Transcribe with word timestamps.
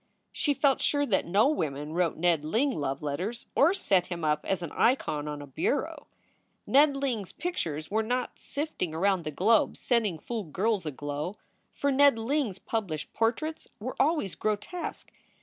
She 0.31 0.55
felt 0.55 0.81
sure 0.81 1.05
that 1.05 1.27
no 1.27 1.47
women 1.47 1.93
wrote 1.93 2.17
Ned 2.17 2.43
Ling 2.43 2.71
love 2.71 3.03
letters 3.03 3.45
or 3.53 3.71
set 3.71 4.07
him 4.07 4.23
up 4.23 4.43
as 4.47 4.63
an 4.63 4.71
icon 4.71 5.27
on 5.27 5.43
a 5.43 5.45
bureau. 5.45 6.07
Ned 6.65 6.97
Ling 6.97 7.19
s 7.21 7.31
pictures 7.31 7.85
332 7.85 7.85
SOULS 7.85 7.89
FOR 7.89 8.41
SALE 8.41 8.59
were 8.59 8.63
not 8.63 8.69
sifting 8.73 8.95
around 8.95 9.23
the 9.25 9.29
globe, 9.29 9.77
setting 9.77 10.17
fool 10.17 10.45
girls 10.45 10.87
aglow, 10.87 11.35
for 11.71 11.91
Ned 11.91 12.17
Ling 12.17 12.49
s 12.49 12.57
published 12.57 13.13
portraits 13.13 13.67
were 13.79 13.95
always 13.99 14.33
grotesque. 14.33 15.11